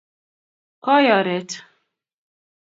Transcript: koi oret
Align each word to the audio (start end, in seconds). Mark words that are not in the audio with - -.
koi 0.83 1.05
oret 1.17 1.49